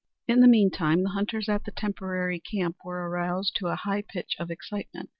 In 0.27 0.39
the 0.39 0.47
meantime, 0.47 1.03
the 1.03 1.11
hunters 1.11 1.47
at 1.47 1.63
the 1.65 1.69
temporary 1.71 2.39
camp 2.39 2.77
were 2.83 3.07
aroused 3.07 3.55
to 3.57 3.67
a 3.67 3.75
high 3.75 4.01
pitch 4.01 4.35
of 4.39 4.49
excitement. 4.49 5.09